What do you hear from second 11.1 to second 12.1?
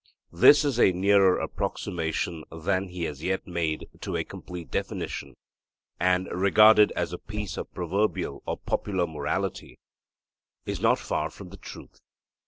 from the truth.